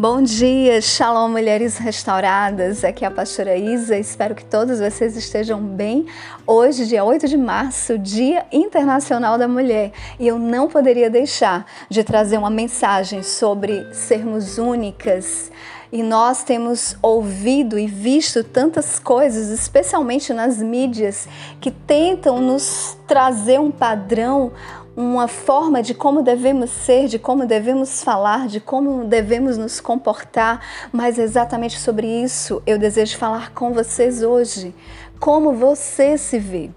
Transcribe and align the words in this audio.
Bom 0.00 0.22
dia, 0.22 0.80
Shalom 0.80 1.28
Mulheres 1.28 1.76
Restauradas. 1.76 2.84
Aqui 2.84 3.04
é 3.04 3.08
a 3.08 3.10
pastora 3.10 3.56
Isa. 3.56 3.98
Espero 3.98 4.32
que 4.32 4.44
todos 4.44 4.78
vocês 4.78 5.16
estejam 5.16 5.60
bem. 5.60 6.06
Hoje, 6.46 6.86
dia 6.86 7.02
8 7.02 7.26
de 7.26 7.36
março, 7.36 7.98
Dia 7.98 8.46
Internacional 8.52 9.36
da 9.36 9.48
Mulher, 9.48 9.90
e 10.20 10.28
eu 10.28 10.38
não 10.38 10.68
poderia 10.68 11.10
deixar 11.10 11.66
de 11.90 12.04
trazer 12.04 12.38
uma 12.38 12.48
mensagem 12.48 13.24
sobre 13.24 13.92
sermos 13.92 14.56
únicas. 14.56 15.50
E 15.90 16.00
nós 16.00 16.44
temos 16.44 16.96
ouvido 17.02 17.76
e 17.76 17.88
visto 17.88 18.44
tantas 18.44 19.00
coisas, 19.00 19.48
especialmente 19.48 20.32
nas 20.32 20.58
mídias, 20.58 21.26
que 21.60 21.72
tentam 21.72 22.40
nos 22.40 22.96
trazer 23.08 23.58
um 23.58 23.72
padrão, 23.72 24.52
uma 24.98 25.28
forma 25.28 25.80
de 25.80 25.94
como 25.94 26.22
devemos 26.22 26.70
ser, 26.70 27.06
de 27.06 27.20
como 27.20 27.46
devemos 27.46 28.02
falar, 28.02 28.48
de 28.48 28.58
como 28.58 29.04
devemos 29.04 29.56
nos 29.56 29.80
comportar, 29.80 30.60
mas 30.90 31.20
exatamente 31.20 31.78
sobre 31.78 32.04
isso 32.08 32.60
eu 32.66 32.76
desejo 32.76 33.16
falar 33.16 33.52
com 33.52 33.72
vocês 33.72 34.24
hoje. 34.24 34.74
Como 35.20 35.52
você 35.52 36.18
se 36.18 36.40
vê 36.40 36.70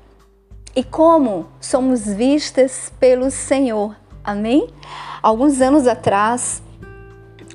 e 0.75 0.83
como 0.83 1.47
somos 1.59 2.05
vistas 2.05 2.93
pelo 2.99 3.31
Senhor. 3.31 3.95
Amém? 4.23 4.69
Alguns 5.23 5.59
anos 5.59 5.87
atrás, 5.87 6.61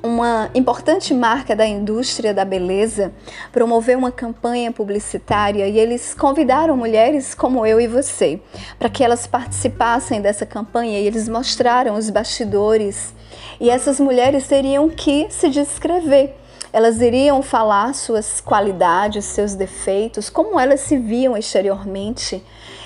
uma 0.06 0.51
importante 0.55 1.12
marca 1.12 1.56
da 1.56 1.66
indústria 1.66 2.33
da 2.33 2.45
beleza 2.45 3.12
promoveu 3.52 3.98
uma 3.98 4.12
campanha 4.12 4.70
publicitária 4.70 5.66
e 5.66 5.78
eles 5.78 6.14
convidaram 6.14 6.77
mulheres 6.77 7.34
como 7.34 7.66
eu 7.66 7.80
e 7.80 7.87
você 7.87 8.41
para 8.78 8.88
que 8.88 9.02
elas 9.02 9.27
participassem 9.27 10.20
dessa 10.20 10.47
campanha 10.47 11.00
e 11.00 11.06
eles 11.06 11.28
mostraram 11.28 11.97
os 11.97 12.08
bastidores. 12.08 13.14
E 13.61 13.69
essas 13.69 13.98
mulheres 13.98 14.47
teriam 14.47 14.89
que 14.89 15.27
se 15.31 15.48
descrever. 15.48 16.36
Elas 16.72 17.00
iriam 17.00 17.42
falar 17.42 17.94
suas 17.94 18.41
qualidades, 18.41 19.25
seus 19.25 19.55
defeitos, 19.55 20.28
como 20.28 20.61
elas 20.61 20.81
se 20.81 20.98
viam 20.98 21.36
exteriormente. 21.36 22.44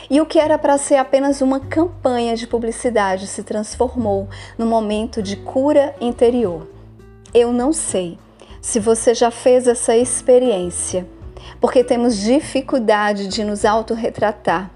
E 0.08 0.20
o 0.20 0.26
que 0.26 0.38
era 0.38 0.58
para 0.58 0.78
ser 0.78 0.96
apenas 0.96 1.40
uma 1.40 1.60
campanha 1.60 2.36
de 2.36 2.46
publicidade 2.46 3.26
se 3.26 3.42
transformou 3.42 4.28
num 4.56 4.66
momento 4.66 5.22
de 5.22 5.36
cura 5.36 5.94
interior. 6.00 6.79
Eu 7.32 7.52
não 7.52 7.72
sei 7.72 8.18
se 8.60 8.80
você 8.80 9.14
já 9.14 9.30
fez 9.30 9.68
essa 9.68 9.96
experiência, 9.96 11.06
porque 11.60 11.84
temos 11.84 12.16
dificuldade 12.16 13.28
de 13.28 13.44
nos 13.44 13.64
autorretratar. 13.64 14.68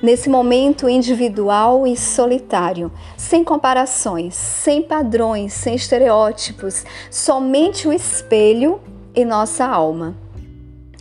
Nesse 0.00 0.28
momento 0.28 0.88
individual 0.88 1.84
e 1.84 1.96
solitário, 1.96 2.92
sem 3.16 3.42
comparações, 3.42 4.36
sem 4.36 4.82
padrões, 4.82 5.52
sem 5.52 5.74
estereótipos, 5.74 6.84
somente 7.10 7.88
o 7.88 7.92
espelho 7.92 8.80
e 9.12 9.24
nossa 9.24 9.66
alma. 9.66 10.16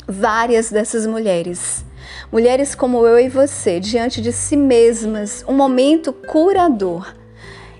Várias 0.07 0.71
dessas 0.71 1.05
mulheres, 1.05 1.85
mulheres 2.31 2.73
como 2.73 3.05
eu 3.05 3.19
e 3.19 3.29
você, 3.29 3.79
diante 3.79 4.21
de 4.21 4.31
si 4.31 4.57
mesmas, 4.57 5.45
um 5.47 5.53
momento 5.53 6.11
curador 6.11 7.13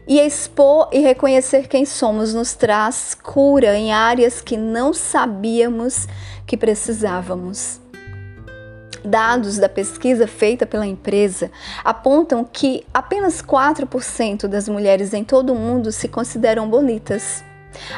e 0.08 0.20
expor 0.20 0.89
e 0.92 1.00
reconhecer 1.00 1.67
quem 1.67 1.86
somos 1.86 2.34
nos 2.34 2.53
traz 2.53 3.16
cura 3.16 3.78
em 3.78 3.92
áreas 3.92 4.42
que 4.42 4.56
não 4.56 4.94
sabíamos 4.94 6.08
que 6.45 6.56
precisávamos. 6.56 7.81
Dados 9.03 9.58
da 9.58 9.70
pesquisa 9.70 10.25
feita 10.25 10.66
pela 10.66 10.86
empresa 10.86 11.52
apontam 11.84 12.44
que 12.44 12.84
apenas 12.92 13.42
4% 13.42 14.47
das 14.47 14.67
mulheres 14.67 15.14
em 15.14 15.23
todo 15.23 15.53
o 15.53 15.56
mundo 15.56 15.92
se 15.92 16.08
consideram 16.08 16.67
bonitas. 16.67 17.44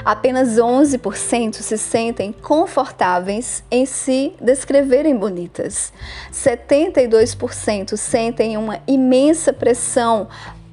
Apenas 0.04 0.58
11% 0.58 1.56
se 1.56 1.78
sentem 1.78 2.32
confortáveis 2.32 3.64
em 3.70 3.86
se 3.86 4.34
descreverem 4.42 5.16
bonitas. 5.16 5.94
72% 6.34 7.96
sentem 7.96 8.58
uma 8.58 8.80
imensa 8.88 9.54
pressão 9.54 10.28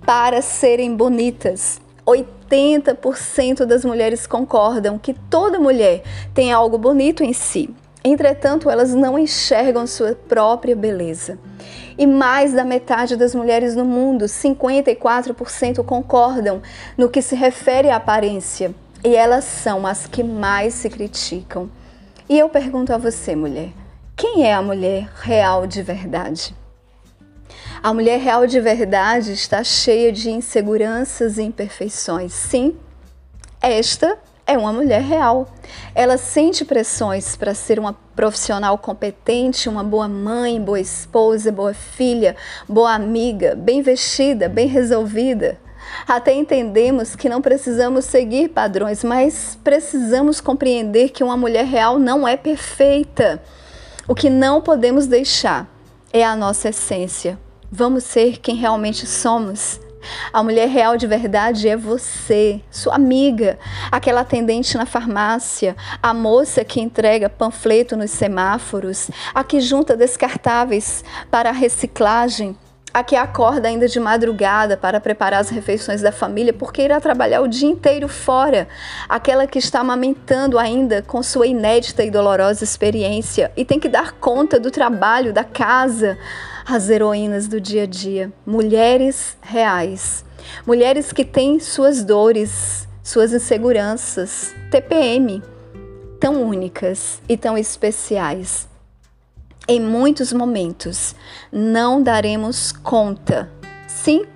para 0.04 0.42
serem 0.42 0.94
bonitas. 0.94 1.80
80% 2.06 3.64
das 3.64 3.84
mulheres 3.84 4.26
concordam 4.26 4.98
que 4.98 5.14
toda 5.14 5.58
mulher 5.58 6.02
tem 6.34 6.52
algo 6.52 6.76
bonito 6.76 7.22
em 7.22 7.32
si. 7.32 7.74
Entretanto, 8.04 8.68
elas 8.68 8.92
não 8.92 9.18
enxergam 9.18 9.86
sua 9.86 10.14
própria 10.14 10.76
beleza. 10.76 11.38
E 11.96 12.06
mais 12.06 12.52
da 12.52 12.62
metade 12.62 13.16
das 13.16 13.34
mulheres 13.34 13.74
no 13.74 13.84
mundo, 13.84 14.26
54%, 14.26 15.82
concordam 15.84 16.60
no 16.98 17.08
que 17.08 17.22
se 17.22 17.34
refere 17.34 17.88
à 17.88 17.96
aparência. 17.96 18.74
E 19.02 19.16
elas 19.16 19.44
são 19.44 19.86
as 19.86 20.06
que 20.06 20.22
mais 20.22 20.74
se 20.74 20.90
criticam. 20.90 21.70
E 22.28 22.38
eu 22.38 22.50
pergunto 22.50 22.92
a 22.92 22.98
você, 22.98 23.34
mulher: 23.34 23.70
quem 24.14 24.46
é 24.46 24.52
a 24.52 24.60
mulher 24.60 25.08
real 25.22 25.66
de 25.66 25.82
verdade? 25.82 26.54
A 27.84 27.92
mulher 27.92 28.18
real 28.18 28.46
de 28.46 28.58
verdade 28.62 29.32
está 29.32 29.62
cheia 29.62 30.10
de 30.10 30.30
inseguranças 30.30 31.36
e 31.36 31.42
imperfeições. 31.42 32.32
Sim, 32.32 32.78
esta 33.60 34.16
é 34.46 34.56
uma 34.56 34.72
mulher 34.72 35.02
real. 35.02 35.46
Ela 35.94 36.16
sente 36.16 36.64
pressões 36.64 37.36
para 37.36 37.52
ser 37.52 37.78
uma 37.78 37.92
profissional 38.16 38.78
competente, 38.78 39.68
uma 39.68 39.84
boa 39.84 40.08
mãe, 40.08 40.58
boa 40.58 40.80
esposa, 40.80 41.52
boa 41.52 41.74
filha, 41.74 42.34
boa 42.66 42.94
amiga, 42.94 43.54
bem 43.54 43.82
vestida, 43.82 44.48
bem 44.48 44.66
resolvida. 44.66 45.58
Até 46.08 46.32
entendemos 46.32 47.14
que 47.14 47.28
não 47.28 47.42
precisamos 47.42 48.06
seguir 48.06 48.48
padrões, 48.48 49.04
mas 49.04 49.58
precisamos 49.62 50.40
compreender 50.40 51.10
que 51.10 51.22
uma 51.22 51.36
mulher 51.36 51.66
real 51.66 51.98
não 51.98 52.26
é 52.26 52.34
perfeita. 52.34 53.42
O 54.08 54.14
que 54.14 54.30
não 54.30 54.62
podemos 54.62 55.06
deixar 55.06 55.68
é 56.14 56.24
a 56.24 56.34
nossa 56.34 56.70
essência, 56.70 57.38
Vamos 57.76 58.04
ser 58.04 58.38
quem 58.38 58.54
realmente 58.54 59.04
somos. 59.04 59.80
A 60.32 60.44
mulher 60.44 60.68
real 60.68 60.96
de 60.96 61.08
verdade 61.08 61.68
é 61.68 61.76
você, 61.76 62.60
sua 62.70 62.94
amiga, 62.94 63.58
aquela 63.90 64.20
atendente 64.20 64.76
na 64.76 64.86
farmácia, 64.86 65.74
a 66.00 66.14
moça 66.14 66.64
que 66.64 66.80
entrega 66.80 67.28
panfleto 67.28 67.96
nos 67.96 68.12
semáforos, 68.12 69.10
a 69.34 69.42
que 69.42 69.60
junta 69.60 69.96
descartáveis 69.96 71.02
para 71.32 71.48
a 71.48 71.52
reciclagem, 71.52 72.56
a 72.94 73.02
que 73.02 73.16
acorda 73.16 73.66
ainda 73.66 73.88
de 73.88 73.98
madrugada 73.98 74.76
para 74.76 75.00
preparar 75.00 75.40
as 75.40 75.50
refeições 75.50 76.00
da 76.00 76.12
família 76.12 76.52
porque 76.52 76.80
irá 76.80 77.00
trabalhar 77.00 77.40
o 77.40 77.48
dia 77.48 77.68
inteiro 77.68 78.06
fora, 78.06 78.68
aquela 79.08 79.48
que 79.48 79.58
está 79.58 79.80
amamentando 79.80 80.60
ainda 80.60 81.02
com 81.02 81.20
sua 81.20 81.48
inédita 81.48 82.04
e 82.04 82.10
dolorosa 82.10 82.62
experiência 82.62 83.50
e 83.56 83.64
tem 83.64 83.80
que 83.80 83.88
dar 83.88 84.12
conta 84.12 84.60
do 84.60 84.70
trabalho, 84.70 85.32
da 85.32 85.42
casa. 85.42 86.16
As 86.66 86.88
heroínas 86.88 87.46
do 87.46 87.60
dia 87.60 87.82
a 87.82 87.86
dia, 87.86 88.32
mulheres 88.46 89.36
reais, 89.42 90.24
mulheres 90.66 91.12
que 91.12 91.22
têm 91.22 91.60
suas 91.60 92.02
dores, 92.02 92.88
suas 93.02 93.34
inseguranças, 93.34 94.54
TPM, 94.70 95.42
tão 96.18 96.42
únicas 96.42 97.20
e 97.28 97.36
tão 97.36 97.58
especiais. 97.58 98.66
Em 99.66 99.80
muitos 99.80 100.30
momentos 100.30 101.14
não 101.50 102.02
daremos 102.02 102.70
conta. 102.70 103.50
Sim, 103.86 104.26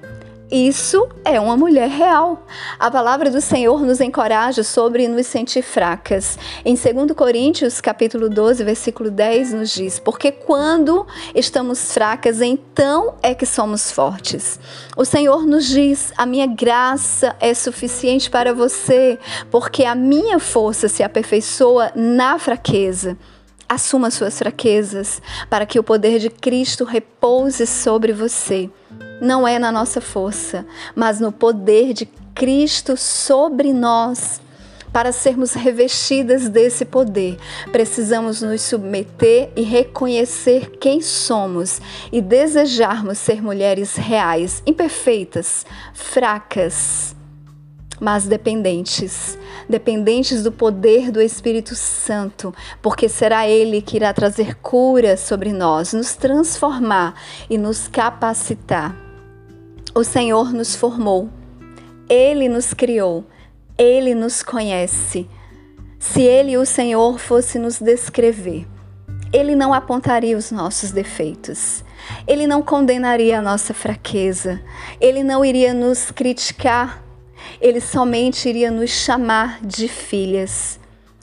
isso 0.50 1.06
é 1.22 1.38
uma 1.38 1.54
mulher 1.54 1.90
real. 1.90 2.46
A 2.78 2.90
palavra 2.90 3.30
do 3.30 3.38
Senhor 3.38 3.84
nos 3.84 4.00
encoraja 4.00 4.62
sobre 4.62 5.06
nos 5.06 5.26
sentir 5.26 5.60
fracas. 5.60 6.38
Em 6.64 6.74
2 6.74 7.12
Coríntios, 7.14 7.78
capítulo 7.78 8.30
12, 8.30 8.64
versículo 8.64 9.10
10, 9.10 9.52
nos 9.52 9.70
diz: 9.70 9.98
"Porque 9.98 10.32
quando 10.32 11.06
estamos 11.34 11.92
fracas, 11.92 12.40
então 12.40 13.16
é 13.22 13.34
que 13.34 13.44
somos 13.44 13.92
fortes". 13.92 14.58
O 14.96 15.04
Senhor 15.04 15.44
nos 15.44 15.66
diz: 15.66 16.10
"A 16.16 16.24
minha 16.24 16.46
graça 16.46 17.36
é 17.38 17.52
suficiente 17.52 18.30
para 18.30 18.54
você, 18.54 19.18
porque 19.50 19.84
a 19.84 19.94
minha 19.94 20.38
força 20.38 20.88
se 20.88 21.02
aperfeiçoa 21.02 21.92
na 21.94 22.38
fraqueza". 22.38 23.18
Assuma 23.68 24.10
suas 24.10 24.38
fraquezas 24.38 25.20
para 25.50 25.66
que 25.66 25.78
o 25.78 25.84
poder 25.84 26.18
de 26.18 26.30
Cristo 26.30 26.84
repouse 26.84 27.66
sobre 27.66 28.12
você 28.12 28.70
não 29.20 29.46
é 29.46 29.58
na 29.58 29.72
nossa 29.72 30.00
força, 30.00 30.66
mas 30.94 31.20
no 31.20 31.32
poder 31.32 31.92
de 31.92 32.06
Cristo 32.34 32.96
sobre 32.96 33.72
nós. 33.72 34.40
Para 34.92 35.12
sermos 35.12 35.52
revestidas 35.52 36.48
desse 36.48 36.84
poder, 36.84 37.36
precisamos 37.70 38.40
nos 38.40 38.62
submeter 38.62 39.50
e 39.54 39.60
reconhecer 39.60 40.70
quem 40.80 41.02
somos 41.02 41.80
e 42.10 42.22
desejarmos 42.22 43.18
ser 43.18 43.42
mulheres 43.42 43.96
reais, 43.96 44.62
imperfeitas, 44.66 45.66
fracas, 45.92 47.14
mas 48.00 48.26
dependentes, 48.26 49.38
dependentes 49.68 50.42
do 50.42 50.52
poder 50.52 51.10
do 51.10 51.20
Espírito 51.20 51.74
Santo, 51.74 52.54
porque 52.80 53.08
será 53.08 53.48
Ele 53.48 53.82
que 53.82 53.96
irá 53.96 54.12
trazer 54.12 54.54
cura 54.56 55.16
sobre 55.16 55.52
nós, 55.52 55.92
nos 55.92 56.14
transformar 56.14 57.14
e 57.48 57.58
nos 57.58 57.88
capacitar. 57.88 58.96
O 59.94 60.04
Senhor 60.04 60.52
nos 60.52 60.76
formou, 60.76 61.28
Ele 62.08 62.48
nos 62.48 62.72
criou, 62.72 63.24
Ele 63.76 64.14
nos 64.14 64.42
conhece. 64.42 65.28
Se 65.98 66.22
Ele, 66.22 66.56
o 66.56 66.64
Senhor, 66.64 67.18
fosse 67.18 67.58
nos 67.58 67.80
descrever, 67.80 68.66
Ele 69.32 69.56
não 69.56 69.74
apontaria 69.74 70.36
os 70.36 70.52
nossos 70.52 70.92
defeitos, 70.92 71.82
Ele 72.26 72.46
não 72.46 72.62
condenaria 72.62 73.40
a 73.40 73.42
nossa 73.42 73.74
fraqueza, 73.74 74.60
Ele 75.00 75.24
não 75.24 75.44
iria 75.44 75.74
nos 75.74 76.12
criticar, 76.12 77.02
Ele 77.60 77.80
somente 77.80 78.48
iria 78.48 78.70
nos 78.70 78.90
chamar 78.90 79.60
de 79.62 79.88
filhas, 79.88 80.78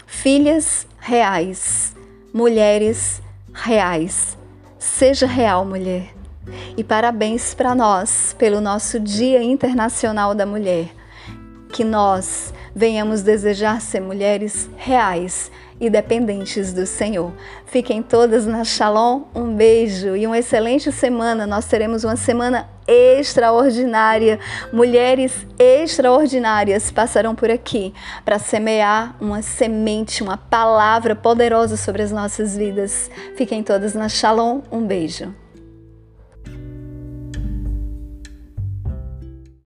filhas 0.05 0.87
reais, 0.99 1.95
mulheres 2.33 3.21
reais. 3.53 4.37
Seja 4.77 5.25
real, 5.25 5.65
mulher. 5.65 6.13
E 6.77 6.83
parabéns 6.83 7.53
para 7.53 7.73
nós 7.73 8.35
pelo 8.37 8.61
nosso 8.61 8.99
Dia 8.99 9.41
Internacional 9.41 10.35
da 10.35 10.45
Mulher. 10.45 10.89
Que 11.71 11.83
nós 11.83 12.53
venhamos 12.75 13.21
desejar 13.21 13.81
ser 13.81 14.01
mulheres 14.01 14.69
reais 14.77 15.51
e 15.79 15.89
dependentes 15.89 16.73
do 16.73 16.85
Senhor. 16.85 17.31
Fiquem 17.65 18.01
todas 18.01 18.45
na 18.45 18.63
Shalom. 18.63 19.23
Um 19.33 19.53
beijo 19.53 20.15
e 20.15 20.25
uma 20.25 20.37
excelente 20.37 20.91
semana. 20.91 21.45
Nós 21.45 21.65
teremos 21.65 22.03
uma 22.03 22.15
semana 22.15 22.69
extraordinária. 22.87 24.39
Mulheres 24.71 25.45
extraordinárias 25.59 26.91
passarão 26.91 27.35
por 27.35 27.49
aqui 27.49 27.93
para 28.23 28.39
semear 28.39 29.15
uma 29.19 29.41
semente, 29.41 30.23
uma 30.23 30.37
palavra 30.37 31.15
poderosa 31.15 31.77
sobre 31.77 32.01
as 32.01 32.11
nossas 32.11 32.55
vidas. 32.55 33.09
Fiquem 33.35 33.63
todas 33.63 33.93
na 33.93 34.09
Shalom. 34.09 34.61
Um 34.71 34.85
beijo. 34.85 35.44